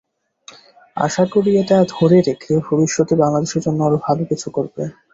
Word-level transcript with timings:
আশা 0.97 1.23
করি 1.33 1.51
এটা 1.61 1.77
ধরে 1.93 2.17
রেখে 2.27 2.53
ভবিষ্যতে 2.67 3.13
বাংলাদেশের 3.21 3.61
জন্য 3.65 3.79
আরও 3.87 3.97
ভালো 4.07 4.23
কিছু 4.31 4.47
করবে। 4.55 4.83